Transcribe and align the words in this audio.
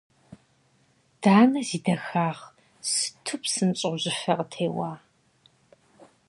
Данэ 1.21 1.61
зи 1.67 1.79
дахагъ, 1.85 2.43
сыту 2.91 3.37
псынщӏэу 3.41 3.95
жьыфэ 4.01 4.33
къытеуа. 4.37 4.91